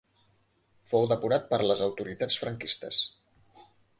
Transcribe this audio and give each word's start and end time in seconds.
Fou 0.91 1.05
depurat 1.11 1.45
per 1.51 1.59
les 1.73 1.85
autoritats 1.87 2.39
franquistes. 2.45 3.05